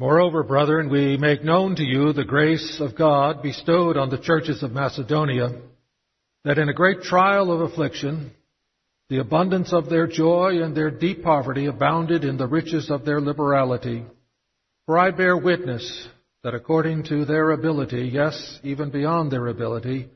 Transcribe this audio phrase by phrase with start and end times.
[0.00, 4.62] Moreover, brethren, we make known to you the grace of God bestowed on the churches
[4.62, 5.50] of Macedonia,
[6.42, 8.30] that in a great trial of affliction,
[9.10, 13.20] the abundance of their joy and their deep poverty abounded in the riches of their
[13.20, 14.02] liberality.
[14.86, 16.08] For I bear witness
[16.44, 20.08] that according to their ability, yes, even beyond their ability,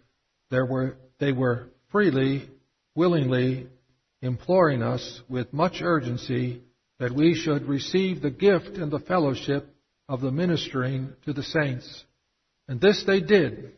[0.51, 2.49] were, they were freely,
[2.95, 3.67] willingly
[4.23, 6.63] imploring us with much urgency
[6.99, 9.74] that we should receive the gift and the fellowship
[10.09, 12.05] of the ministering to the saints.
[12.69, 13.73] And this they did,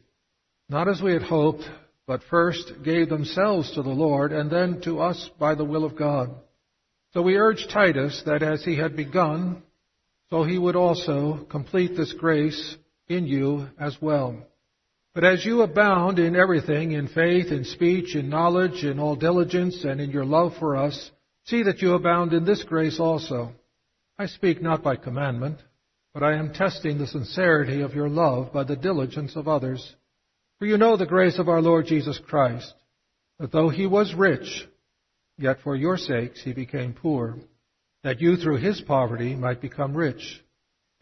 [0.68, 1.64] not as we had hoped,
[2.06, 5.96] but first gave themselves to the Lord and then to us by the will of
[5.96, 6.34] God.
[7.12, 9.62] So we urge Titus that as he had begun,
[10.30, 12.76] so he would also complete this grace
[13.08, 14.36] in you as well.
[15.14, 19.82] But as you abound in everything, in faith, in speech, in knowledge, in all diligence,
[19.84, 21.10] and in your love for us,
[21.44, 23.52] see that you abound in this grace also.
[24.18, 25.58] I speak not by commandment,
[26.16, 29.94] but I am testing the sincerity of your love by the diligence of others.
[30.58, 32.72] For you know the grace of our Lord Jesus Christ,
[33.38, 34.66] that though he was rich,
[35.36, 37.36] yet for your sakes he became poor,
[38.02, 40.42] that you through his poverty might become rich.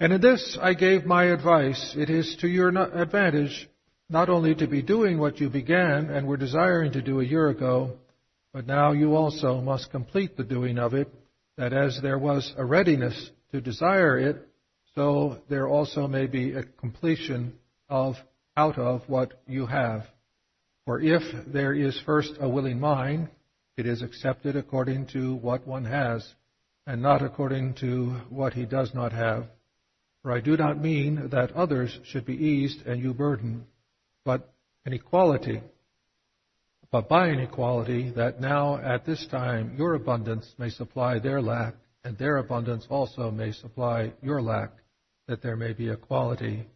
[0.00, 1.94] And in this I gave my advice.
[1.96, 3.68] It is to your advantage
[4.10, 7.50] not only to be doing what you began and were desiring to do a year
[7.50, 7.92] ago,
[8.52, 11.06] but now you also must complete the doing of it,
[11.56, 14.48] that as there was a readiness to desire it,
[14.94, 17.54] so there also may be a completion
[17.88, 18.14] of
[18.56, 20.04] out of what you have.
[20.84, 23.28] For if there is first a willing mind,
[23.76, 26.34] it is accepted according to what one has,
[26.86, 29.46] and not according to what he does not have.
[30.22, 33.64] For I do not mean that others should be eased and you burdened,
[34.24, 34.52] but
[34.86, 35.60] an equality.
[36.92, 41.74] But by an equality, that now at this time your abundance may supply their lack,
[42.04, 44.70] and their abundance also may supply your lack
[45.28, 46.66] that there may be equality.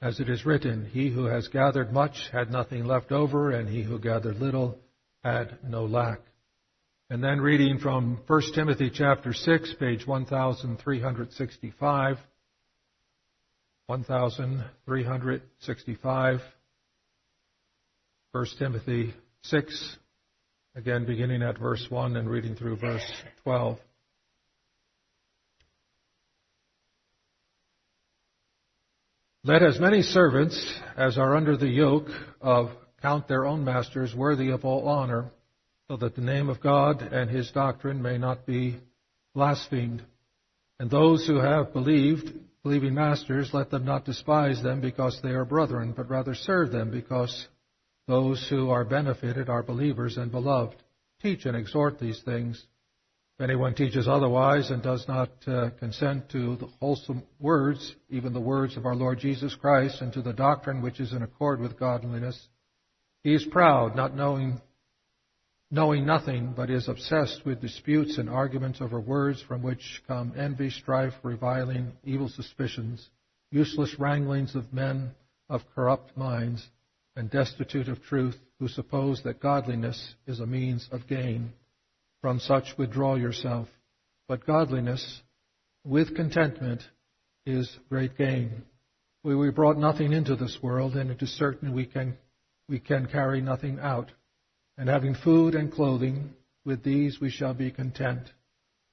[0.00, 3.82] As it is written, He who has gathered much had nothing left over, and he
[3.82, 4.78] who gathered little
[5.22, 6.20] had no lack.
[7.10, 12.18] And then reading from 1 Timothy chapter 6, page 1365.
[13.86, 16.40] 1365.
[18.32, 19.96] 1 Timothy 6,
[20.74, 23.04] again beginning at verse 1 and reading through verse
[23.44, 23.78] 12.
[29.46, 30.58] Let as many servants
[30.96, 32.08] as are under the yoke
[32.40, 32.70] of
[33.02, 35.32] count their own masters worthy of all honor,
[35.86, 38.80] so that the name of God and his doctrine may not be
[39.34, 40.02] blasphemed.
[40.80, 42.32] And those who have believed,
[42.62, 46.90] believing masters, let them not despise them because they are brethren, but rather serve them
[46.90, 47.46] because
[48.08, 50.82] those who are benefited are believers and beloved.
[51.20, 52.64] Teach and exhort these things.
[53.36, 58.40] If anyone teaches otherwise and does not uh, consent to the wholesome words, even the
[58.40, 61.76] words of our Lord Jesus Christ, and to the doctrine which is in accord with
[61.76, 62.48] godliness,
[63.24, 64.60] he is proud, not knowing,
[65.68, 70.70] knowing nothing, but is obsessed with disputes and arguments over words from which come envy,
[70.70, 73.04] strife, reviling, evil suspicions,
[73.50, 75.10] useless wranglings of men
[75.48, 76.64] of corrupt minds,
[77.16, 81.52] and destitute of truth, who suppose that godliness is a means of gain.
[82.24, 83.68] From such withdraw yourself.
[84.28, 85.20] But godliness
[85.84, 86.80] with contentment
[87.44, 88.62] is great gain.
[89.22, 92.16] We, we brought nothing into this world, and it is certain we can,
[92.66, 94.10] we can carry nothing out.
[94.78, 96.32] And having food and clothing,
[96.64, 98.22] with these we shall be content.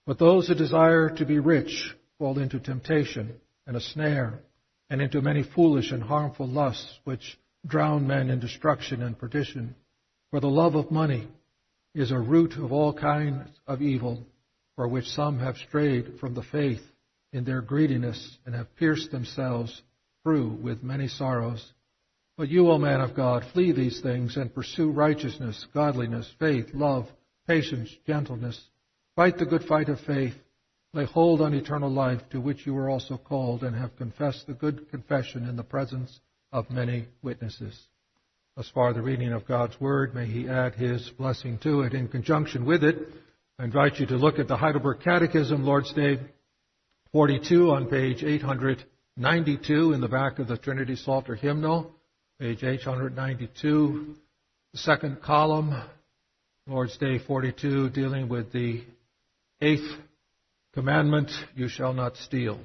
[0.06, 4.42] But those who desire to be rich fall into temptation and a snare,
[4.90, 9.76] and into many foolish and harmful lusts, which drown men in destruction and perdition.
[10.32, 11.30] For the love of money
[11.94, 14.26] is a root of all kinds of evil,
[14.76, 16.82] for which some have strayed from the faith
[17.34, 19.82] in their greediness and have pierced themselves
[20.24, 21.74] through with many sorrows.
[22.38, 27.08] But you, O man of God, flee these things and pursue righteousness, godliness, faith, love,
[27.48, 28.60] patience, gentleness.
[29.16, 30.36] Fight the good fight of faith.
[30.94, 34.54] Lay hold on eternal life to which you were also called and have confessed the
[34.54, 36.20] good confession in the presence
[36.52, 37.88] of many witnesses.
[38.58, 40.14] Thus far, the reading of God's Word.
[40.14, 41.94] May He add His blessing to it.
[41.94, 42.98] In conjunction with it,
[43.58, 46.20] I invite you to look at the Heidelberg Catechism, Lord's Day
[47.14, 51.96] 42 on page 892 in the back of the Trinity Psalter hymnal,
[52.42, 54.16] page 892,
[54.74, 55.74] the second column,
[56.68, 58.84] Lord's Day 42, dealing with the
[59.62, 59.96] eighth
[60.74, 62.60] commandment, you shall not steal.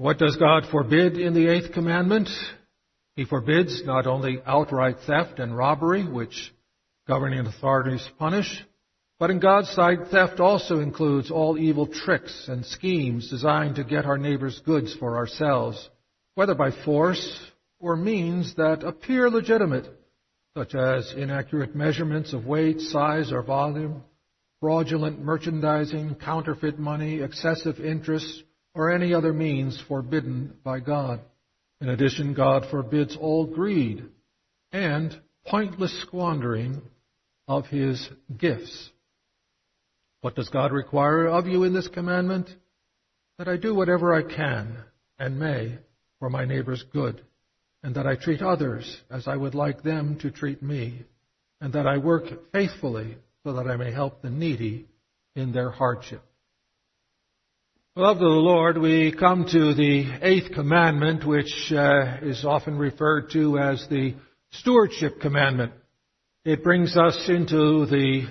[0.00, 2.30] What does God forbid in the eighth commandment?
[3.16, 6.54] He forbids not only outright theft and robbery, which
[7.06, 8.64] governing authorities punish.
[9.18, 14.06] But in God's sight, theft also includes all evil tricks and schemes designed to get
[14.06, 15.90] our neighbor's goods for ourselves,
[16.34, 17.38] whether by force
[17.78, 19.86] or means that appear legitimate,
[20.56, 24.02] such as inaccurate measurements of weight, size, or volume,
[24.60, 28.44] fraudulent merchandising, counterfeit money, excessive interest,
[28.74, 31.20] or any other means forbidden by God.
[31.80, 34.04] In addition, God forbids all greed
[34.72, 36.82] and pointless squandering
[37.48, 38.90] of His gifts.
[40.20, 42.50] What does God require of you in this commandment?
[43.38, 44.76] That I do whatever I can
[45.18, 45.78] and may
[46.18, 47.22] for my neighbor's good,
[47.82, 51.04] and that I treat others as I would like them to treat me,
[51.60, 54.86] and that I work faithfully so that I may help the needy
[55.34, 56.22] in their hardship.
[58.00, 63.58] Of the Lord, we come to the eighth commandment, which uh, is often referred to
[63.58, 64.14] as the
[64.52, 65.72] stewardship commandment.
[66.42, 68.22] It brings us into the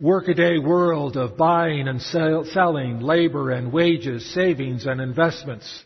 [0.00, 5.84] workaday world of buying and sell, selling, labor and wages, savings and investments.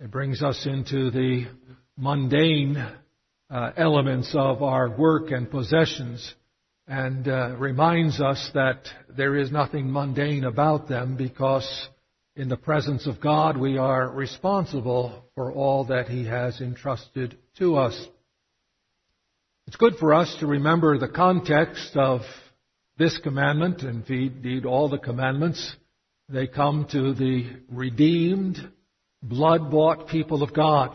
[0.00, 1.44] It brings us into the
[1.98, 2.78] mundane
[3.50, 6.34] uh, elements of our work and possessions
[6.86, 11.88] and uh, reminds us that there is nothing mundane about them because
[12.36, 17.76] in the presence of God we are responsible for all that He has entrusted to
[17.76, 18.08] us.
[19.66, 22.22] It's good for us to remember the context of
[22.98, 25.74] this commandment, and indeed all the commandments,
[26.28, 28.58] they come to the redeemed,
[29.22, 30.92] blood-bought people of God.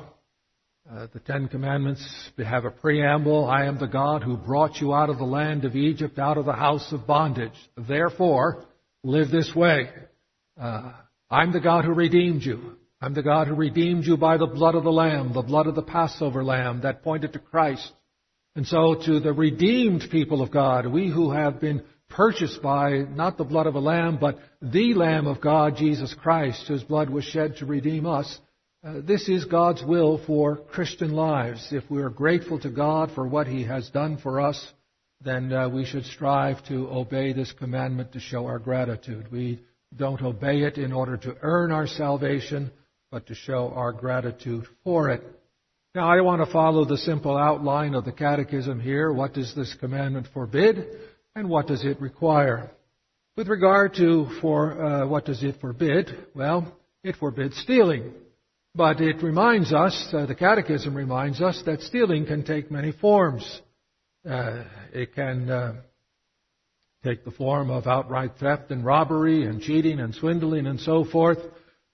[0.89, 2.03] Uh, the Ten Commandments
[2.37, 3.45] have a preamble.
[3.45, 6.45] I am the God who brought you out of the land of Egypt, out of
[6.45, 7.53] the house of bondage.
[7.77, 8.65] Therefore,
[9.03, 9.89] live this way.
[10.59, 10.93] Uh,
[11.29, 12.77] I'm the God who redeemed you.
[13.01, 15.75] I'm the God who redeemed you by the blood of the Lamb, the blood of
[15.75, 17.91] the Passover Lamb that pointed to Christ.
[18.55, 23.37] And so to the redeemed people of God, we who have been purchased by not
[23.37, 27.23] the blood of a lamb, but the Lamb of God, Jesus Christ, whose blood was
[27.23, 28.39] shed to redeem us,
[28.83, 31.67] uh, this is God's will for Christian lives.
[31.71, 34.73] If we are grateful to God for what He has done for us,
[35.21, 39.29] then uh, we should strive to obey this commandment to show our gratitude.
[39.31, 39.59] We
[39.95, 42.71] don't obey it in order to earn our salvation,
[43.11, 45.23] but to show our gratitude for it.
[45.95, 49.11] Now, I want to follow the simple outline of the Catechism here.
[49.11, 50.85] What does this commandment forbid,
[51.35, 52.69] and what does it require?
[53.35, 56.09] With regard to for uh, what does it forbid?
[56.35, 58.13] Well, it forbids stealing.
[58.75, 63.61] But it reminds us, uh, the Catechism reminds us, that stealing can take many forms.
[64.29, 64.63] Uh,
[64.93, 65.81] it can uh,
[67.03, 71.39] take the form of outright theft and robbery and cheating and swindling and so forth.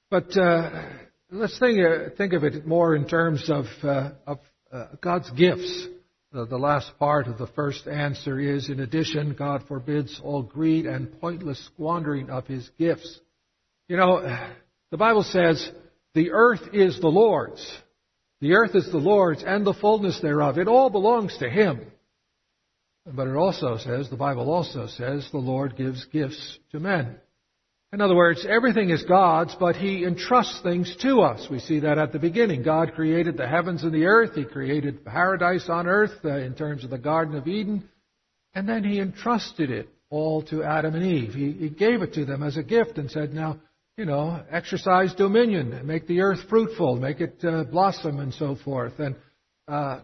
[0.09, 0.83] But uh,
[1.31, 4.39] let's think, uh, think of it more in terms of, uh, of
[4.71, 5.87] uh, God's gifts.
[6.31, 10.85] The, the last part of the first answer is, in addition, God forbids all greed
[10.85, 13.19] and pointless squandering of His gifts.
[13.87, 14.21] You know,
[14.91, 15.71] the Bible says,
[16.13, 17.65] the earth is the Lord's.
[18.41, 20.57] The earth is the Lord's and the fullness thereof.
[20.57, 21.91] It all belongs to Him.
[23.05, 27.17] But it also says, the Bible also says, the Lord gives gifts to men.
[27.93, 31.47] In other words, everything is God's, but He entrusts things to us.
[31.49, 32.63] We see that at the beginning.
[32.63, 34.33] God created the heavens and the earth.
[34.35, 37.87] He created paradise on earth uh, in terms of the Garden of Eden.
[38.53, 41.33] And then He entrusted it all to Adam and Eve.
[41.33, 43.59] He, he gave it to them as a gift and said, now,
[43.97, 48.99] you know, exercise dominion, make the earth fruitful, make it uh, blossom and so forth.
[48.99, 49.15] And
[49.67, 50.01] uh,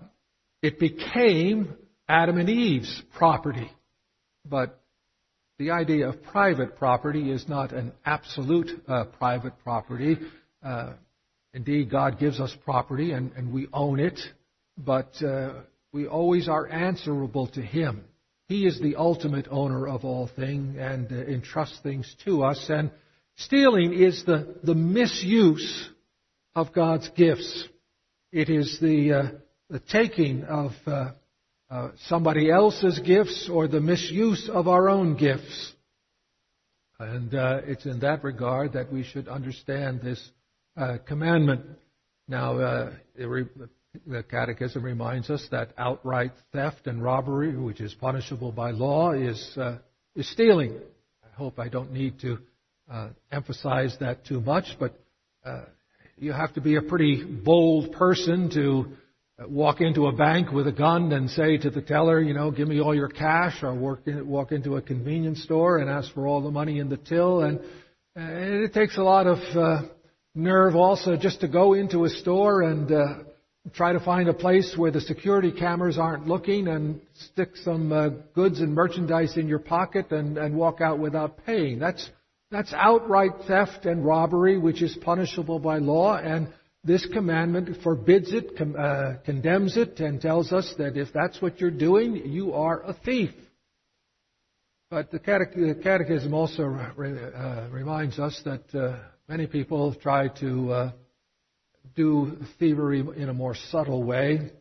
[0.62, 1.76] it became
[2.12, 3.72] Adam and Eve's property.
[4.46, 4.82] But
[5.58, 10.18] the idea of private property is not an absolute uh, private property.
[10.62, 10.94] Uh,
[11.54, 14.20] indeed, God gives us property and, and we own it,
[14.78, 15.54] but uh,
[15.94, 18.04] we always are answerable to Him.
[18.50, 22.66] He is the ultimate owner of all things and uh, entrusts things to us.
[22.68, 22.92] And
[23.38, 25.88] stealing is the, the misuse
[26.56, 27.70] of God's gifts.
[28.34, 29.38] It is the, uh,
[29.70, 30.72] the taking of
[31.72, 35.72] uh, somebody else's gifts or the misuse of our own gifts.
[37.00, 40.22] And uh, it's in that regard that we should understand this
[40.76, 41.62] uh, commandment.
[42.28, 43.48] Now, uh, re-
[44.06, 49.54] the Catechism reminds us that outright theft and robbery, which is punishable by law, is
[49.56, 49.78] uh,
[50.14, 50.78] is stealing.
[51.24, 52.38] I hope I don't need to
[53.32, 55.00] emphasize that too much, but
[56.18, 58.92] you have to be a pretty bold person to
[59.40, 62.68] walk into a bank with a gun and say to the teller, you know, give
[62.68, 66.28] me all your cash, or walk, in, walk into a convenience store and ask for
[66.28, 67.42] all the money in the till.
[67.42, 67.60] And,
[68.16, 69.88] and it takes a lot of uh,
[70.36, 73.06] nerve also just to go into a store and uh,
[73.74, 78.10] try to find a place where the security cameras aren't looking and stick some uh,
[78.34, 81.80] goods and merchandise in your pocket and, and walk out without paying.
[81.80, 82.10] That's,
[82.50, 86.52] that's outright theft and robbery, which is punishable by law, and
[86.84, 91.60] this commandment forbids it, com- uh, condemns it, and tells us that if that's what
[91.60, 93.32] you're doing, you are a thief.
[94.90, 98.98] But the Catechism also uh, reminds us that uh,
[99.30, 100.92] many people try to uh,
[101.96, 104.52] do thievery in a more subtle way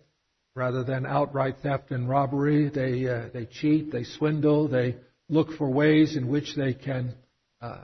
[0.54, 2.68] rather than outright theft and robbery.
[2.68, 4.96] They, uh, they cheat, they swindle, they
[5.28, 7.14] look for ways in which they can
[7.60, 7.78] uh,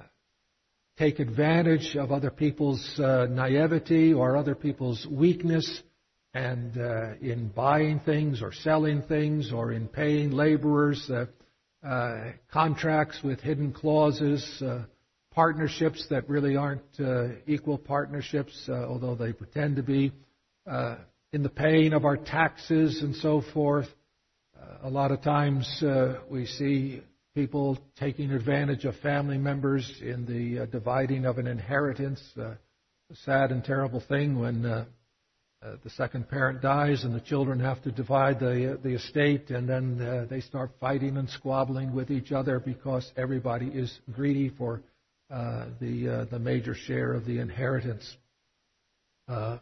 [0.99, 5.83] take advantage of other people's uh, naivety or other people's weakness
[6.35, 11.26] and uh, in buying things or selling things or in paying laborers, uh,
[11.87, 14.62] uh, contracts with hidden clauses,
[15.37, 20.11] partnerships that really aren't uh, equal partnerships, uh, although they pretend to be,
[20.67, 20.97] uh,
[21.35, 23.87] in the paying of our taxes and so forth.
[24.59, 27.03] Uh, a lot of times uh, we see
[27.37, 32.19] people taking advantage of family members in the uh, dividing of an inheritance.
[32.38, 32.57] a
[33.25, 38.40] sad and terrible thing when the second parent dies and the children have to divide
[38.40, 43.66] the the estate, and then they start fighting and squabbling with each other because everybody
[43.66, 44.81] is greedy for
[45.31, 48.16] uh, the uh, the major share of the inheritance.
[49.28, 49.59] Uh,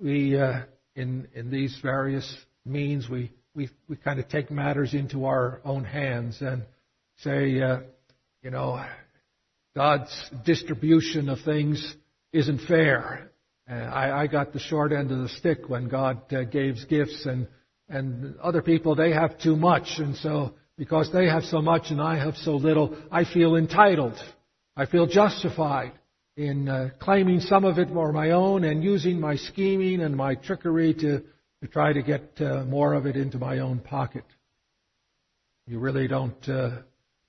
[0.00, 0.36] we
[0.94, 2.32] in in these various
[2.64, 6.62] means we we we kind of take matters into our own hands and
[7.22, 7.50] say,
[8.42, 8.84] you know,
[9.76, 11.96] God's distribution of things
[12.32, 13.30] isn't fair.
[13.70, 17.24] Uh, I, I got the short end of the stick when God uh, gave gifts,
[17.26, 17.46] and
[17.88, 22.00] and other people they have too much, and so because they have so much and
[22.00, 24.14] I have so little, I feel entitled.
[24.74, 25.92] I feel justified
[26.36, 30.36] in uh, claiming some of it for my own and using my scheming and my
[30.36, 31.20] trickery to,
[31.62, 34.24] to try to get uh, more of it into my own pocket.
[35.66, 36.78] You really don't uh,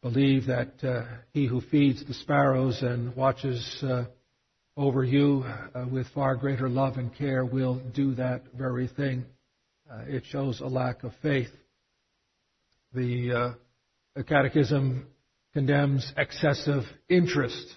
[0.02, 4.06] believe that uh, he who feeds the sparrows and watches uh,
[4.76, 5.44] over you
[5.76, 9.26] uh, with far greater love and care will do that very thing.
[10.08, 11.52] it shows a lack of faith.
[12.94, 13.56] The,
[14.16, 15.06] the Catechism
[15.54, 17.74] condemns excessive interest.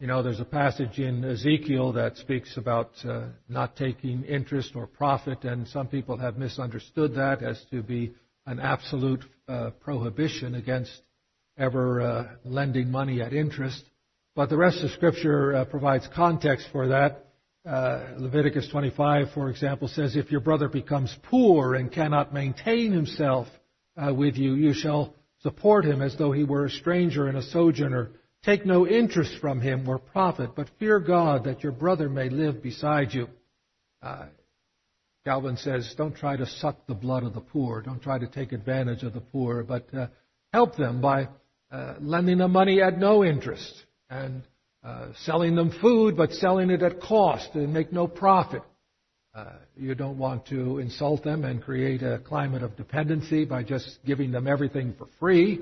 [0.00, 4.86] You know, there's a passage in Ezekiel that speaks about uh, not taking interest or
[4.86, 8.14] profit, and some people have misunderstood that as to be
[8.46, 10.92] an absolute uh, prohibition against
[11.58, 13.82] ever uh, lending money at interest.
[14.34, 17.26] But the rest of Scripture uh, provides context for that.
[17.68, 23.48] Uh, Leviticus 25, for example, says, If your brother becomes poor and cannot maintain himself
[23.96, 27.42] uh, with you, you shall Support him as though he were a stranger and a
[27.42, 28.10] sojourner.
[28.44, 32.62] Take no interest from him or profit, but fear God that your brother may live
[32.62, 33.28] beside you.
[34.02, 34.26] Uh,
[35.24, 37.82] Calvin says, don't try to suck the blood of the poor.
[37.82, 40.06] Don't try to take advantage of the poor, but uh,
[40.52, 41.28] help them by
[41.70, 43.74] uh, lending them money at no interest
[44.08, 44.42] and
[44.82, 48.62] uh, selling them food, but selling it at cost and make no profit.
[49.34, 53.98] Uh, you don't want to insult them and create a climate of dependency by just
[54.06, 55.60] giving them everything for free,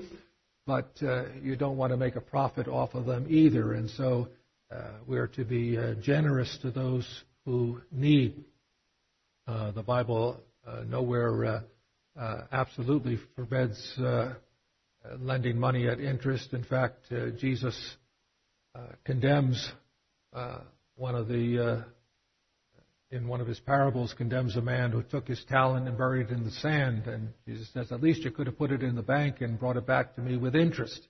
[0.65, 3.73] but uh, you don't want to make a profit off of them either.
[3.73, 4.29] And so
[4.71, 7.05] uh, we're to be generous to those
[7.45, 8.45] who need.
[9.45, 10.39] Uh, the Bible
[10.87, 11.63] nowhere
[12.51, 13.99] absolutely forbids
[15.19, 16.53] lending money at interest.
[16.53, 17.95] In fact, Jesus
[19.05, 19.71] condemns
[20.95, 21.85] one of the
[23.11, 26.33] in one of his parables condemns a man who took his talent and buried it
[26.33, 27.07] in the sand.
[27.07, 29.77] And Jesus says, at least you could have put it in the bank and brought
[29.77, 31.07] it back to me with interest.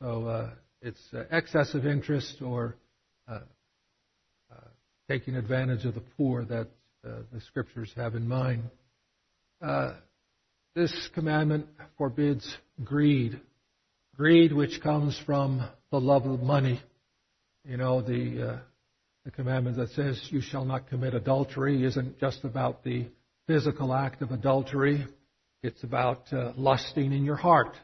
[0.00, 2.76] So uh, it's uh, excessive interest or
[3.28, 3.40] uh,
[4.50, 4.68] uh
[5.08, 6.68] taking advantage of the poor that
[7.06, 8.62] uh, the scriptures have in mind.
[10.76, 11.66] Uh, this commandment
[11.96, 13.40] forbids greed.
[14.16, 16.80] Greed which comes from the love of money.
[17.64, 18.60] You know, the
[19.24, 23.06] the commandment that says you shall not commit adultery isn't just about the
[23.46, 25.04] physical act of adultery.
[25.62, 27.74] It's about uh, lusting in your heart.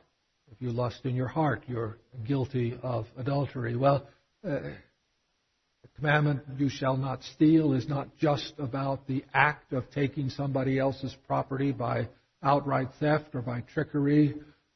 [0.51, 3.75] If you lust in your heart, you're guilty of adultery.
[3.75, 4.07] Well,
[4.47, 10.31] uh, the commandment, you shall not steal, is not just about the act of taking
[10.31, 12.09] somebody else's property by
[12.43, 14.35] outright theft or by trickery.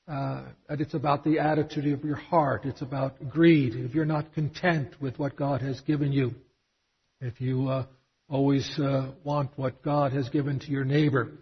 [0.08, 2.64] Uh, it's about the attitude of your heart.
[2.64, 3.74] It's about greed.
[3.74, 6.34] If you're not content with what God has given you,
[7.20, 7.86] if you uh,
[8.28, 11.32] always uh, want what God has given to your neighbor,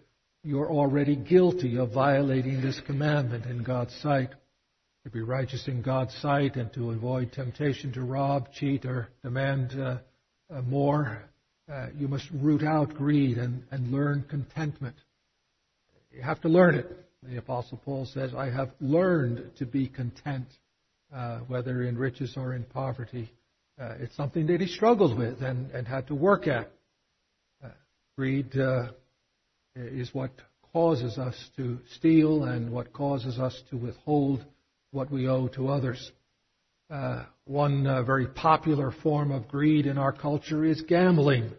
[0.42, 4.30] you're already guilty of violating this commandment in God's sight.
[5.04, 9.78] To be righteous in God's sight and to avoid temptation to rob, cheat, or demand
[9.78, 9.98] uh,
[10.50, 11.22] uh more,
[11.70, 14.96] uh, you must root out greed and, and learn contentment.
[16.14, 16.86] You have to learn it.
[17.22, 20.46] The Apostle Paul says, I have learned to be content,
[21.12, 23.32] uh, whether in riches or in poverty.
[23.80, 26.70] Uh, it's something that he struggled with and, and had to work at.
[27.64, 27.68] Uh,
[28.16, 28.88] greed uh,
[29.74, 30.30] is what
[30.72, 34.44] causes us to steal and what causes us to withhold
[34.92, 36.12] what we owe to others.
[36.90, 41.50] Uh, one uh, very popular form of greed in our culture is gambling.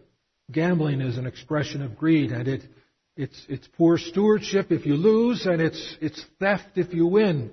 [0.50, 2.62] Gambling is an expression of greed, and it,
[3.16, 7.50] it's, it's poor stewardship if you lose, and it's, it's theft if you win.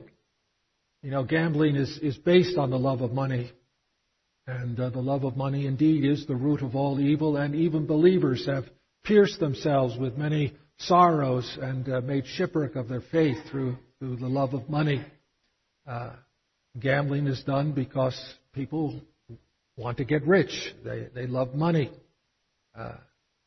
[1.01, 3.51] You know, gambling is, is based on the love of money.
[4.45, 7.85] And uh, the love of money indeed is the root of all evil, and even
[7.85, 8.65] believers have
[9.03, 14.27] pierced themselves with many sorrows and uh, made shipwreck of their faith through, through the
[14.27, 15.01] love of money.
[15.87, 16.11] Uh,
[16.77, 18.19] gambling is done because
[18.53, 18.99] people
[19.77, 20.73] want to get rich.
[20.83, 21.89] They, they love money.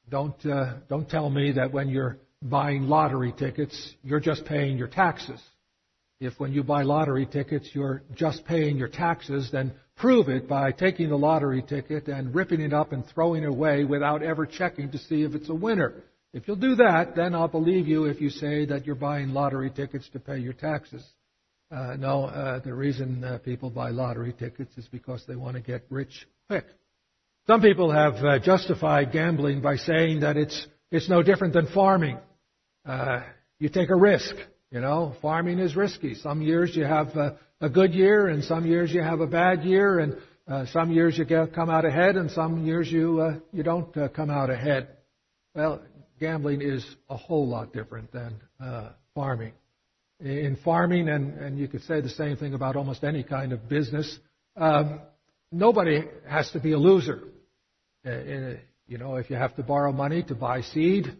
[0.08, 4.88] Don't, uh, don't tell me that when you're buying lottery tickets, you're just paying your
[4.88, 5.40] taxes.
[6.20, 10.72] If when you buy lottery tickets, you're just paying your taxes, then prove it by
[10.72, 14.90] taking the lottery ticket and ripping it up and throwing it away without ever checking
[14.92, 15.94] to see if it's a winner.
[16.32, 19.70] If you'll do that, then I'll believe you if you say that you're buying lottery
[19.70, 21.04] tickets to pay your taxes.
[21.70, 25.62] Uh, no, uh, the reason uh, people buy lottery tickets is because they want to
[25.62, 26.66] get rich quick.
[27.46, 32.18] Some people have uh, justified gambling by saying that it's it's no different than farming.
[32.84, 33.20] Uh,
[33.60, 34.34] you take a risk.
[34.72, 36.16] You know, farming is risky.
[36.16, 39.62] Some years you have a, a good year, and some years you have a bad
[39.62, 40.16] year, and
[40.48, 43.96] uh, some years you get, come out ahead, and some years you uh, you don't
[43.96, 44.88] uh, come out ahead.
[45.54, 45.82] Well,
[46.18, 49.52] gambling is a whole lot different than uh, farming.
[50.18, 53.68] In farming, and, and you could say the same thing about almost any kind of
[53.68, 54.18] business,
[54.56, 55.00] um,
[55.52, 57.22] nobody has to be a loser.
[58.06, 61.12] Uh, in, you know, if you have to borrow money to buy seed,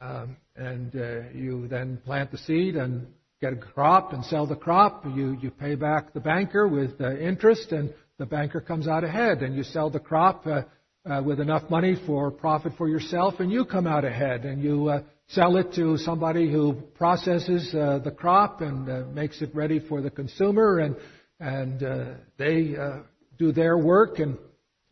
[0.00, 3.08] um, and uh, you then plant the seed and
[3.40, 7.16] get a crop and sell the crop, you you pay back the banker with uh,
[7.16, 10.62] interest, and the banker comes out ahead, and you sell the crop uh,
[11.04, 14.88] uh, with enough money for profit for yourself, and you come out ahead, and you
[14.88, 19.80] uh, sell it to somebody who processes uh, the crop and uh, makes it ready
[19.80, 20.94] for the consumer, and
[21.40, 22.04] and uh,
[22.38, 22.98] they uh,
[23.36, 24.38] do their work and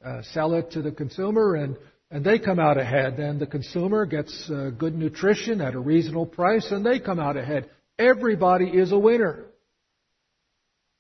[0.04, 1.76] uh, sell it to the consumer, and,
[2.11, 3.18] and they come out ahead.
[3.18, 7.37] And the consumer gets uh, good nutrition at a reasonable price, and they come out
[7.37, 7.70] ahead.
[7.98, 9.46] Everybody is a winner.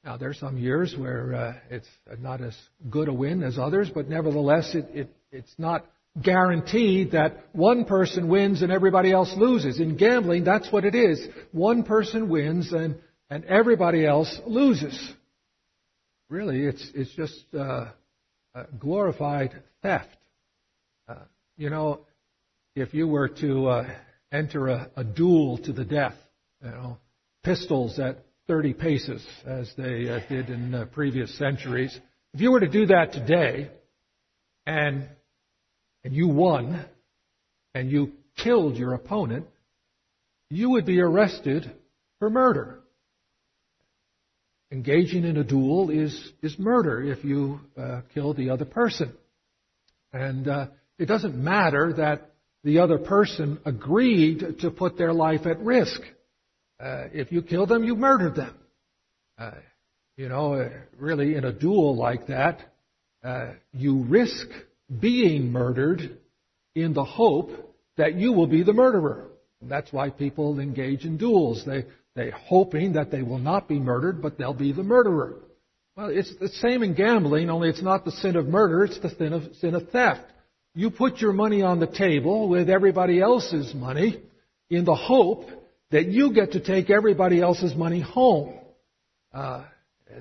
[0.04, 1.88] Now, there are some years where uh, it's
[2.20, 2.56] not as
[2.88, 5.84] good a win as others, but nevertheless, it, it, it's not
[6.20, 9.80] guaranteed that one person wins and everybody else loses.
[9.80, 11.26] In gambling, that's what it is.
[11.52, 12.96] One person wins and,
[13.30, 15.12] and everybody else loses.
[16.28, 17.90] Really, it's, it's just uh, uh,
[18.78, 20.16] glorified theft.
[21.08, 21.14] Uh,
[21.56, 22.00] you know,
[22.74, 23.90] if you were to uh,
[24.32, 26.14] enter a, a, duel to the death,
[26.62, 26.98] you know,
[27.44, 31.98] pistols at 30 paces, as they uh, did in uh, previous centuries,
[32.34, 33.70] if you were to do that today,
[34.66, 35.08] and
[36.04, 36.84] and you won,
[37.74, 39.46] and you killed your opponent,
[40.50, 41.70] you would be arrested
[42.18, 42.80] for murder
[44.70, 49.12] engaging in a duel is, is murder if you uh, kill the other person.
[50.12, 50.66] And uh,
[50.98, 52.32] it doesn't matter that
[52.64, 56.00] the other person agreed to put their life at risk.
[56.80, 58.54] Uh, if you kill them, you murdered them.
[59.38, 59.52] Uh,
[60.16, 62.60] you know, uh, really, in a duel like that,
[63.22, 64.48] uh, you risk
[65.00, 66.18] being murdered
[66.74, 67.50] in the hope
[67.96, 69.28] that you will be the murderer.
[69.60, 71.64] And that's why people engage in duels.
[71.64, 71.84] They
[72.18, 75.36] they're hoping that they will not be murdered, but they'll be the murderer.
[75.96, 79.10] Well, it's the same in gambling, only it's not the sin of murder, it's the
[79.10, 80.24] sin of, sin of theft.
[80.74, 84.20] You put your money on the table with everybody else's money
[84.70, 85.48] in the hope
[85.90, 88.54] that you get to take everybody else's money home.
[89.32, 89.64] Uh,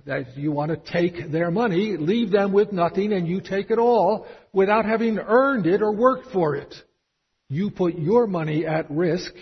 [0.05, 3.79] that you want to take their money, leave them with nothing, and you take it
[3.79, 6.73] all without having earned it or worked for it.
[7.49, 9.33] You put your money at risk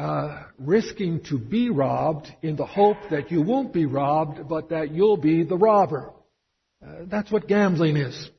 [0.00, 4.92] uh, risking to be robbed in the hope that you won't be robbed, but that
[4.92, 6.10] you'll be the robber.
[6.82, 8.30] Uh, that's what gambling is.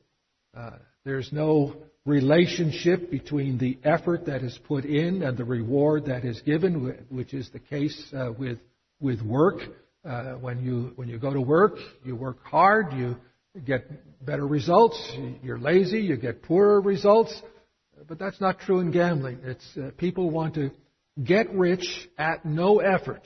[0.56, 0.72] Uh,
[1.04, 6.40] there's no relationship between the effort that is put in and the reward that is
[6.40, 8.58] given, which is the case uh, with
[9.00, 9.60] with work.
[10.04, 13.16] Uh, when you when you go to work, you work hard, you
[13.64, 13.84] get
[14.26, 15.00] better results.
[15.44, 17.40] You're lazy, you get poorer results.
[18.08, 19.38] But that's not true in gambling.
[19.44, 20.72] It's people want to
[21.22, 23.22] get rich at no effort.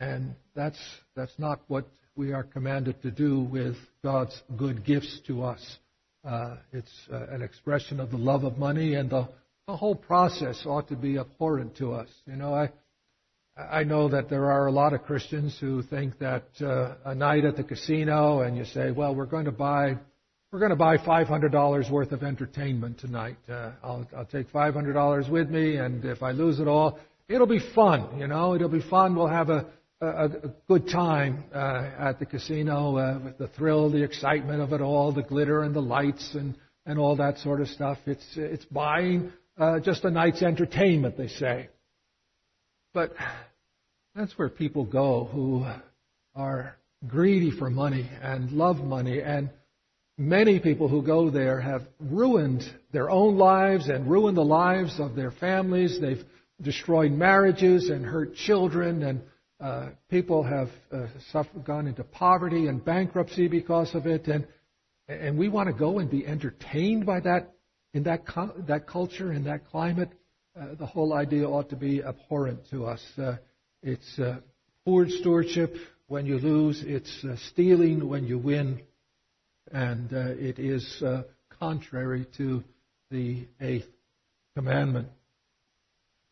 [0.00, 0.78] And that's,
[1.14, 1.86] that's not what
[2.16, 5.78] we are commanded to do with God's good gifts to us.
[6.24, 9.28] Uh, it's uh, an expression of the love of money, and the,
[9.66, 12.08] the whole process ought to be abhorrent to us.
[12.26, 12.70] You know, I
[13.56, 17.44] I know that there are a lot of Christians who think that uh, a night
[17.44, 19.98] at the casino, and you say, well, we're going to buy
[20.52, 23.38] we're going to buy $500 worth of entertainment tonight.
[23.48, 27.62] Uh, I'll, I'll take $500 with me, and if I lose it all, it'll be
[27.74, 28.20] fun.
[28.20, 29.16] You know, it'll be fun.
[29.16, 29.64] We'll have a,
[30.02, 34.74] a, a good time uh, at the casino uh, with the thrill, the excitement of
[34.74, 37.96] it all, the glitter and the lights and and all that sort of stuff.
[38.06, 41.68] It's it's buying uh, just a night's entertainment, they say.
[42.92, 43.12] But
[44.16, 45.64] that's where people go who
[46.34, 49.48] are greedy for money and love money and
[50.22, 55.16] Many people who go there have ruined their own lives and ruined the lives of
[55.16, 55.98] their families.
[56.00, 56.24] They've
[56.60, 59.22] destroyed marriages and hurt children, and
[59.58, 64.28] uh, people have uh, suffered, gone into poverty and bankruptcy because of it.
[64.28, 64.46] And
[65.08, 67.54] and we want to go and be entertained by that
[67.92, 68.22] in that
[68.68, 70.10] that culture in that climate.
[70.56, 73.02] Uh, the whole idea ought to be abhorrent to us.
[73.18, 73.38] Uh,
[73.82, 74.36] it's uh,
[74.84, 75.74] poor stewardship
[76.06, 76.80] when you lose.
[76.86, 78.82] It's uh, stealing when you win
[79.72, 81.22] and uh, it is uh,
[81.58, 82.62] contrary to
[83.10, 83.88] the eighth
[84.54, 85.08] commandment.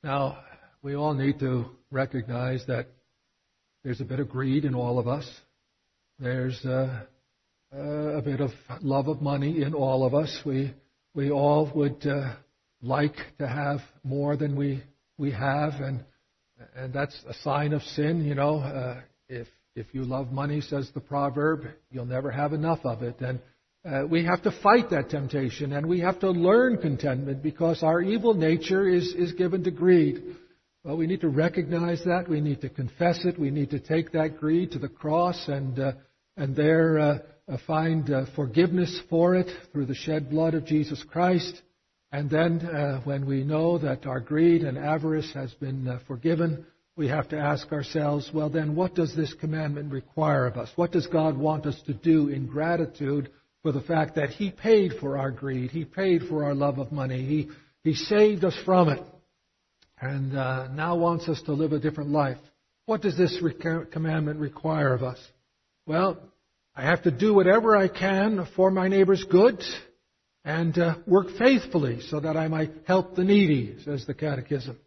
[0.03, 0.39] Now,
[0.83, 2.87] we all need to recognize that
[3.83, 5.29] there's a bit of greed in all of us.
[6.19, 7.05] There's uh,
[7.73, 8.51] a bit of
[8.83, 10.41] love of money in all of us.
[10.45, 10.75] We
[11.15, 12.35] we all would uh,
[12.83, 14.83] like to have more than we
[15.17, 16.05] we have, and
[16.77, 18.25] and that's a sign of sin.
[18.25, 19.49] You know, uh, if
[19.81, 23.21] if you love money, says the proverb, you'll never have enough of it.
[23.21, 23.41] And
[23.85, 28.03] uh, we have to fight that temptation and we have to learn contentment because our
[28.03, 30.37] evil nature is, is given to greed.
[30.85, 32.29] Well, we need to recognize that.
[32.29, 33.39] We need to confess it.
[33.39, 35.93] We need to take that greed to the cross and, uh,
[36.37, 41.03] and there uh, uh find uh, forgiveness for it through the shed blood of Jesus
[41.03, 41.63] Christ.
[42.13, 46.67] And then uh, when we know that our greed and avarice has been forgiven,
[47.01, 50.69] we have to ask ourselves, well, then what does this commandment require of us?
[50.77, 53.31] What does God want us to do in gratitude
[53.63, 55.71] for the fact that He paid for our greed?
[55.71, 57.25] He paid for our love of money.
[57.25, 57.49] He,
[57.83, 59.03] he saved us from it.
[59.99, 62.37] And uh, now wants us to live a different life.
[62.85, 63.43] What does this
[63.93, 65.19] commandment require of us?
[65.87, 66.19] Well,
[66.77, 69.63] I have to do whatever I can for my neighbor's good
[70.45, 74.79] and uh, work faithfully so that I might help the needy, says the Catechism.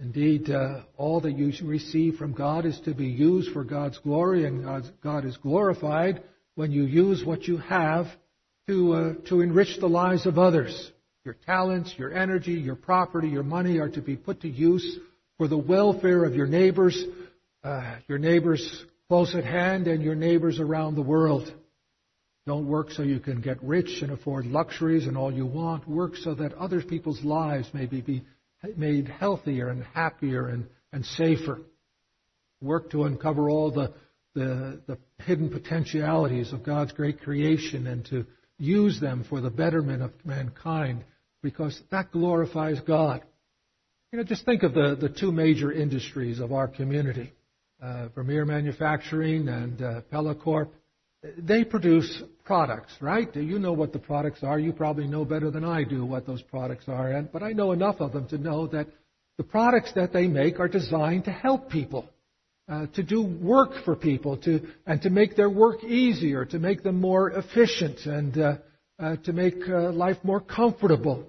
[0.00, 4.46] Indeed, uh, all that you receive from God is to be used for God's glory,
[4.46, 6.22] and God's, God is glorified
[6.54, 8.06] when you use what you have
[8.66, 10.90] to, uh, to enrich the lives of others.
[11.24, 14.98] Your talents, your energy, your property, your money are to be put to use
[15.36, 16.98] for the welfare of your neighbors,
[17.62, 21.52] uh, your neighbors close at hand, and your neighbors around the world.
[22.46, 25.86] Don't work so you can get rich and afford luxuries and all you want.
[25.86, 28.24] Work so that other people's lives may be
[28.76, 31.60] made healthier and happier and, and safer.
[32.60, 33.92] Work to uncover all the,
[34.34, 38.26] the, the hidden potentialities of God's great creation and to
[38.58, 41.04] use them for the betterment of mankind
[41.42, 43.22] because that glorifies God.
[44.12, 47.32] You know, just think of the, the two major industries of our community,
[47.80, 50.74] uh, Vermeer Manufacturing and uh, Pella Corp
[51.38, 53.34] they produce products, right?
[53.36, 54.58] You know what the products are.
[54.58, 57.10] You probably know better than I do what those products are.
[57.10, 58.86] And, but I know enough of them to know that
[59.36, 62.08] the products that they make are designed to help people,
[62.68, 66.82] uh, to do work for people, to, and to make their work easier, to make
[66.82, 68.56] them more efficient, and uh,
[68.98, 71.24] uh, to make uh, life more comfortable.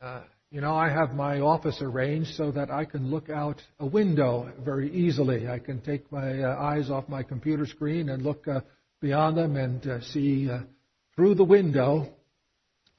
[0.00, 3.86] Uh, you know, I have my office arranged so that I can look out a
[3.86, 5.48] window very easily.
[5.48, 8.46] I can take my uh, eyes off my computer screen and look
[9.06, 10.58] beyond them and uh, see uh,
[11.14, 12.08] through the window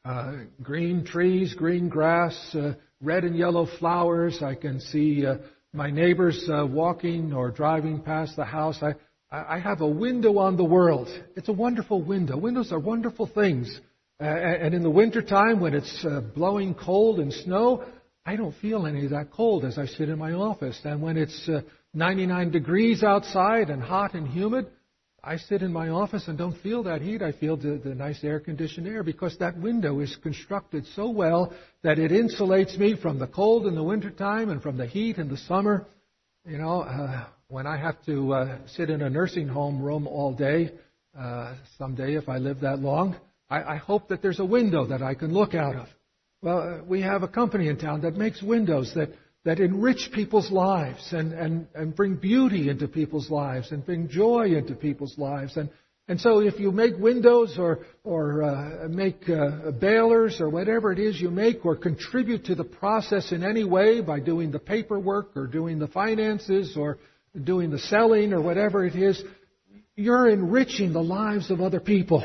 [0.05, 4.41] uh, green trees, green grass, uh, red and yellow flowers.
[4.41, 5.35] I can see uh,
[5.73, 8.81] my neighbors uh, walking or driving past the house.
[8.81, 8.93] I,
[9.29, 11.09] I have a window on the world.
[11.35, 12.37] It's a wonderful window.
[12.37, 13.81] Windows are wonderful things.
[14.21, 17.83] And in the wintertime, when it's blowing cold and snow,
[18.25, 20.79] I don't feel any of that cold as I sit in my office.
[20.85, 21.61] And when it's uh,
[21.93, 24.67] 99 degrees outside and hot and humid,
[25.27, 27.21] I sit in my office and don't feel that heat.
[27.21, 31.53] I feel the, the nice air conditioned air because that window is constructed so well
[31.83, 35.27] that it insulates me from the cold in the wintertime and from the heat in
[35.27, 35.85] the summer.
[36.45, 40.33] You know, uh, when I have to uh, sit in a nursing home room all
[40.33, 40.71] day,
[41.19, 43.17] uh, someday if I live that long,
[43.49, 45.87] I, I hope that there's a window that I can look out of.
[46.41, 49.09] Well, uh, we have a company in town that makes windows that
[49.47, 54.47] that enrich people's lives and, and, and bring beauty into people's lives and bring joy
[54.59, 55.55] into people's lives.
[55.55, 55.69] And,
[56.09, 60.99] And so if you make windows or, or uh, make uh, balers or whatever it
[60.99, 65.35] is you make or contribute to the process in any way by doing the paperwork
[65.35, 66.97] or doing the finances or
[67.41, 69.23] doing the selling or whatever it is,
[69.95, 72.21] you're enriching the lives of other people.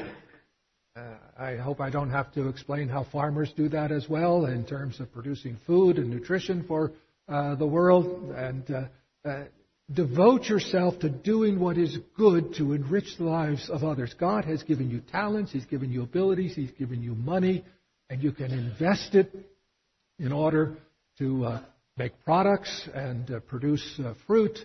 [0.96, 1.00] Uh,
[1.38, 5.00] I hope I don't have to explain how farmers do that as well in terms
[5.00, 6.92] of producing food and nutrition for
[7.28, 8.32] uh, the world.
[8.32, 9.44] And uh, uh,
[9.92, 14.14] devote yourself to doing what is good to enrich the lives of others.
[14.18, 17.64] God has given you talents, He's given you abilities, He's given you money,
[18.08, 19.32] and you can invest it
[20.18, 20.76] in order
[21.18, 21.62] to uh,
[21.96, 24.58] make products and uh, produce uh, fruit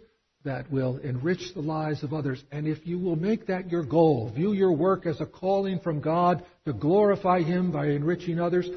[0.46, 2.42] that will enrich the lives of others.
[2.52, 6.00] And if you will make that your goal, view your work as a calling from
[6.00, 8.70] God to glorify Him by enriching others,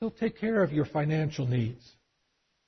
[0.00, 1.84] He'll take care of your financial needs.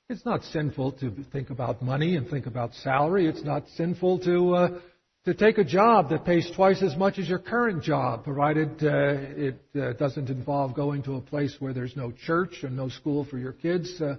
[0.09, 3.25] It's not sinful to think about money and think about salary.
[3.25, 4.79] It's not sinful to uh,
[5.23, 9.47] to take a job that pays twice as much as your current job, provided uh,
[9.47, 13.23] it uh, doesn't involve going to a place where there's no church and no school
[13.23, 14.01] for your kids.
[14.01, 14.15] Uh,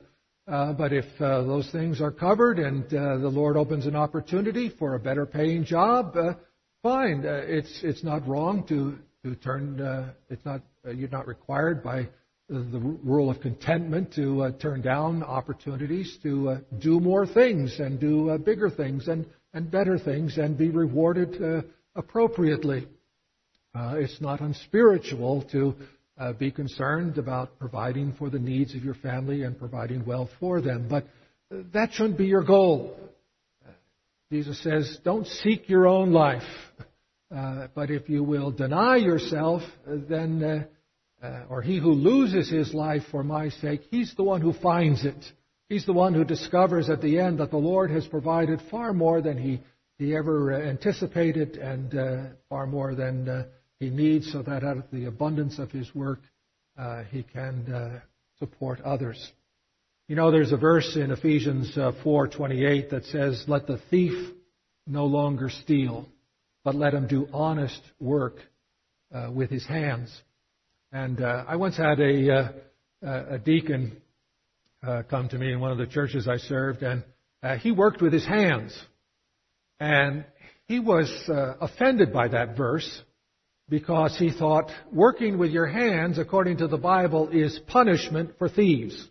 [0.50, 4.70] uh, but if uh, those things are covered and uh, the Lord opens an opportunity
[4.78, 6.32] for a better paying job, uh,
[6.82, 7.26] fine.
[7.26, 9.78] Uh, it's it's not wrong to to turn.
[9.82, 10.62] Uh, it's not
[10.94, 12.08] you're not required by
[12.48, 17.98] the rule of contentment to uh, turn down opportunities to uh, do more things and
[17.98, 21.62] do uh, bigger things and, and better things and be rewarded uh,
[21.96, 22.86] appropriately.
[23.74, 25.74] Uh, it's not unspiritual to
[26.18, 30.60] uh, be concerned about providing for the needs of your family and providing wealth for
[30.60, 31.06] them, but
[31.72, 32.94] that shouldn't be your goal.
[34.30, 36.42] Jesus says, don't seek your own life,
[37.30, 40.66] but if you will deny yourself, then
[41.24, 45.04] uh, or he who loses his life for my sake, he's the one who finds
[45.04, 45.24] it.
[45.70, 49.22] He's the one who discovers at the end that the Lord has provided far more
[49.22, 49.60] than he,
[49.98, 53.44] he ever uh, anticipated and uh, far more than uh,
[53.80, 56.20] he needs, so that out of the abundance of his work,
[56.76, 58.00] uh, he can uh,
[58.38, 59.32] support others.
[60.08, 64.34] You know, there's a verse in Ephesians 4:28 that says, "Let the thief
[64.86, 66.06] no longer steal,
[66.62, 68.36] but let him do honest work
[69.32, 70.10] with his hands."
[70.94, 72.52] And uh, I once had a,
[73.04, 74.00] uh, a deacon
[74.80, 77.02] uh, come to me in one of the churches I served, and
[77.42, 78.80] uh, he worked with his hands.
[79.80, 80.24] And
[80.68, 83.02] he was uh, offended by that verse
[83.68, 89.08] because he thought working with your hands, according to the Bible, is punishment for thieves.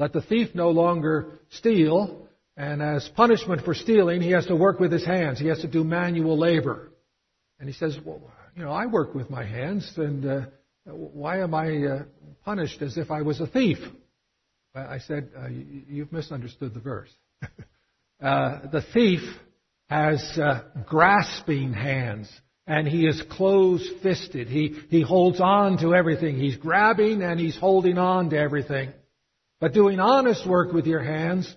[0.00, 4.80] Let the thief no longer steal, and as punishment for stealing, he has to work
[4.80, 5.38] with his hands.
[5.38, 6.90] He has to do manual labor.
[7.60, 8.20] And he says, well,
[8.56, 10.40] you know, I work with my hands, and uh,
[10.84, 12.02] why am I uh,
[12.44, 13.78] punished as if I was a thief?
[14.74, 17.10] I said, uh, You've misunderstood the verse.
[18.22, 19.20] uh, the thief
[19.88, 22.28] has uh, grasping hands
[22.66, 24.48] and he is close fisted.
[24.48, 26.38] He, he holds on to everything.
[26.38, 28.92] He's grabbing and he's holding on to everything.
[29.60, 31.54] But doing honest work with your hands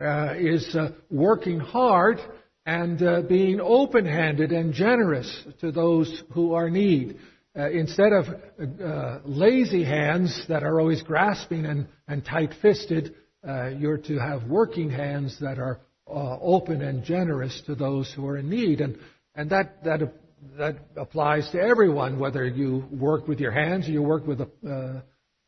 [0.00, 2.18] uh, is uh, working hard
[2.64, 7.18] and being open handed and generous to those who are in need
[7.58, 8.26] uh, instead of
[8.82, 13.14] uh, lazy hands that are always grasping and, and tight fisted,
[13.46, 18.26] uh, you're to have working hands that are uh, open and generous to those who
[18.26, 18.80] are in need.
[18.80, 18.98] And,
[19.34, 20.00] and that, that,
[20.56, 25.02] that applies to everyone, whether you work with your hands or you work with a,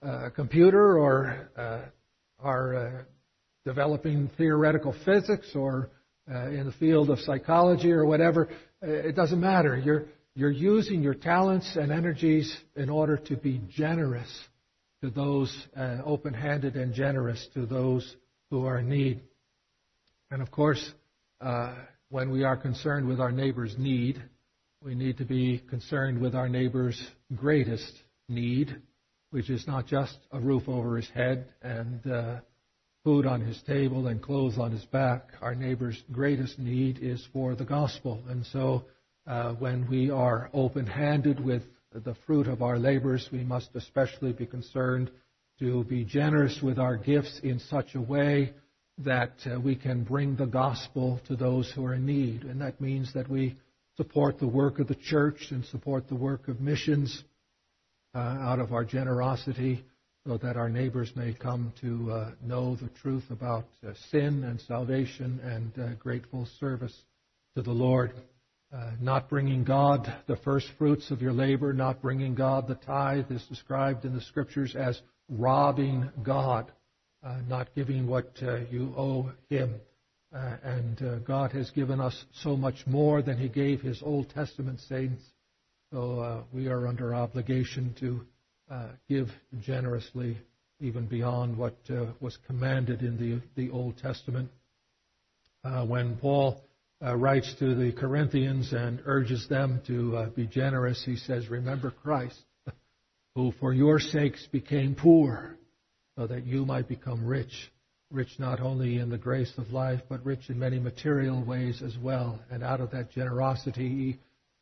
[0.04, 1.80] uh, a computer or uh,
[2.40, 3.06] are
[3.64, 5.88] developing theoretical physics or
[6.28, 8.48] in the field of psychology or whatever.
[8.82, 9.76] It doesn't matter.
[9.78, 14.30] You're, you're using your talents and energies in order to be generous
[15.02, 18.16] to those, uh, open handed and generous to those
[18.50, 19.20] who are in need.
[20.30, 20.92] And of course,
[21.40, 21.74] uh,
[22.08, 24.22] when we are concerned with our neighbor's need,
[24.82, 27.00] we need to be concerned with our neighbor's
[27.34, 27.92] greatest
[28.28, 28.76] need,
[29.30, 32.40] which is not just a roof over his head and uh,
[33.04, 35.28] food on his table and clothes on his back.
[35.40, 38.22] Our neighbor's greatest need is for the gospel.
[38.28, 38.84] And so
[39.26, 44.32] uh, when we are open handed with the fruit of our labors, we must especially
[44.32, 45.10] be concerned
[45.58, 48.52] to be generous with our gifts in such a way
[48.98, 52.42] that uh, we can bring the gospel to those who are in need.
[52.42, 53.56] And that means that we
[53.96, 57.22] support the work of the church and support the work of missions
[58.14, 59.84] uh, out of our generosity
[60.26, 64.60] so that our neighbors may come to uh, know the truth about uh, sin and
[64.60, 66.96] salvation and uh, grateful service
[67.56, 68.12] to the Lord.
[68.74, 73.30] Uh, not bringing God the first fruits of your labor, not bringing God the tithe
[73.30, 76.72] is described in the scriptures as robbing God,
[77.22, 79.76] uh, not giving what uh, you owe Him.
[80.34, 84.28] Uh, and uh, God has given us so much more than He gave His Old
[84.30, 85.22] Testament saints.
[85.92, 88.22] So uh, we are under obligation to
[89.08, 89.28] give
[89.60, 90.36] generously,
[90.80, 91.76] even beyond what
[92.18, 94.50] was commanded in the, the Old Testament.
[95.62, 96.60] When Paul
[97.12, 102.40] writes to the Corinthians and urges them to be generous, he says, Remember Christ,
[103.34, 105.56] who for your sakes became poor,
[106.16, 107.70] so that you might become rich
[108.14, 111.96] rich not only in the grace of life, but rich in many material ways as
[111.98, 112.40] well.
[112.50, 113.88] And out of that generosity,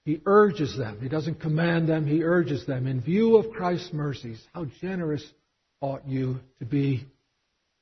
[0.05, 0.99] he, he urges them.
[1.01, 2.87] He doesn't command them, he urges them.
[2.87, 5.25] In view of Christ's mercies, how generous
[5.81, 7.05] ought you to be?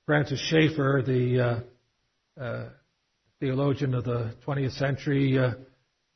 [0.06, 1.64] Francis Schaeffer, the
[2.38, 2.68] uh, uh,
[3.40, 5.52] theologian of the 20th century, uh,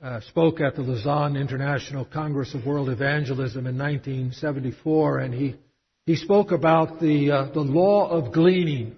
[0.04, 5.56] uh, spoke at the Lausanne International Congress of World Evangelism in 1974, and he,
[6.06, 8.94] he spoke about the, uh, the law of gleaning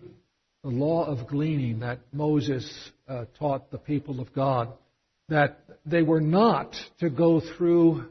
[0.67, 2.69] the law of gleaning that Moses
[3.07, 4.73] uh, taught the people of God,
[5.29, 8.07] that they were not to go through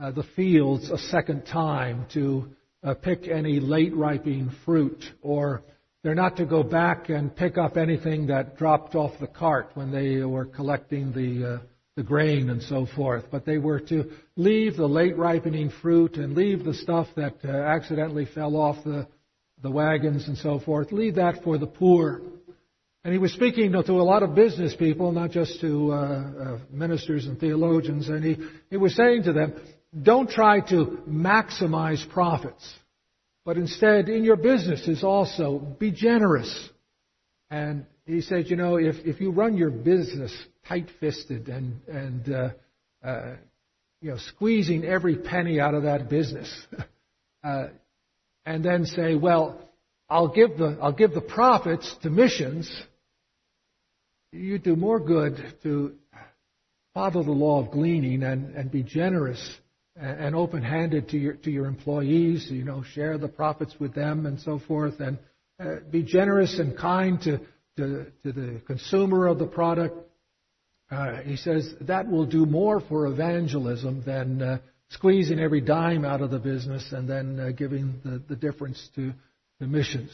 [0.00, 2.48] uh, the fields a second time to
[2.82, 5.62] uh, pick any late ripening fruit, or
[6.02, 9.90] they're not to go back and pick up anything that dropped off the cart when
[9.90, 11.58] they were collecting the uh,
[11.96, 16.34] the grain and so forth, but they were to leave the late ripening fruit and
[16.34, 19.06] leave the stuff that uh, accidentally fell off the
[19.62, 20.92] the wagons and so forth.
[20.92, 22.22] Leave that for the poor.
[23.04, 26.58] And he was speaking to a lot of business people, not just to uh, uh,
[26.70, 28.36] ministers and theologians, and he,
[28.68, 29.54] he was saying to them,
[30.02, 32.74] don't try to maximize profits,
[33.44, 36.70] but instead, in your businesses also, be generous.
[37.50, 40.36] And he said, you know, if, if you run your business
[40.68, 42.48] tight-fisted and, and uh,
[43.06, 43.36] uh,
[44.00, 46.50] you know, squeezing every penny out of that business,
[47.44, 47.68] uh,
[48.44, 49.70] and then say, well,
[50.08, 52.70] I'll give the, I'll give the profits to missions,
[54.32, 55.94] you do more good to
[56.94, 59.58] follow the law of gleaning and, and be generous
[59.96, 62.48] and open-handed to your to your employees.
[62.50, 65.18] You know, share the profits with them and so forth, and
[65.58, 67.38] uh, be generous and kind to,
[67.76, 69.96] to to the consumer of the product.
[70.90, 74.58] Uh, he says that will do more for evangelism than uh,
[74.90, 79.12] squeezing every dime out of the business and then uh, giving the, the difference to
[79.60, 80.10] the missions.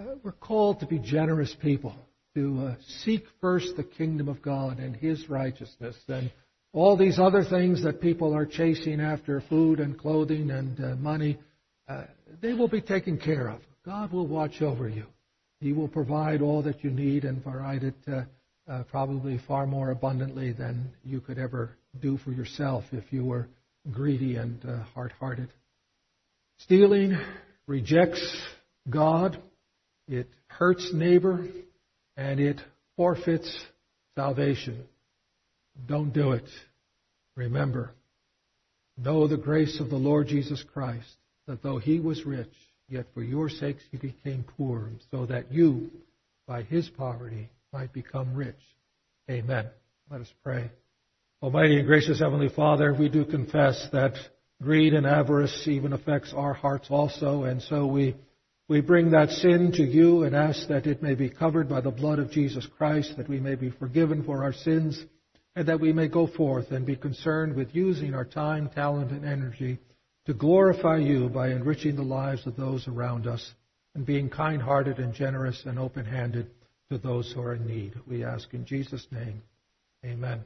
[0.00, 1.94] Uh, we're called to be generous people,
[2.34, 6.30] to uh, seek first the kingdom of God and His righteousness, and
[6.76, 11.38] all these other things that people are chasing after food and clothing and uh, money,
[11.88, 12.04] uh,
[12.42, 13.60] they will be taken care of.
[13.84, 15.06] God will watch over you.
[15.60, 20.52] He will provide all that you need and provide it uh, probably far more abundantly
[20.52, 21.70] than you could ever
[22.02, 23.48] do for yourself if you were
[23.90, 25.48] greedy and uh, hard hearted.
[26.58, 27.16] Stealing
[27.66, 28.36] rejects
[28.90, 29.40] God,
[30.08, 31.46] it hurts neighbor,
[32.18, 32.60] and it
[32.96, 33.64] forfeits
[34.14, 34.84] salvation.
[35.86, 36.48] Don't do it.
[37.36, 37.92] Remember,
[38.96, 42.52] know the grace of the Lord Jesus Christ, that though he was rich,
[42.88, 45.90] yet for your sakes he became poor, so that you,
[46.46, 48.56] by his poverty, might become rich.
[49.30, 49.66] Amen.
[50.10, 50.70] Let us pray.
[51.42, 54.14] Almighty and gracious Heavenly Father, we do confess that
[54.62, 58.16] greed and avarice even affects our hearts also, and so we,
[58.68, 61.90] we bring that sin to you and ask that it may be covered by the
[61.90, 65.04] blood of Jesus Christ, that we may be forgiven for our sins,
[65.56, 69.24] and that we may go forth and be concerned with using our time, talent, and
[69.24, 69.78] energy
[70.26, 73.54] to glorify you by enriching the lives of those around us
[73.94, 76.50] and being kind hearted and generous and open handed
[76.90, 77.94] to those who are in need.
[78.06, 79.42] We ask in Jesus' name.
[80.04, 80.44] Amen.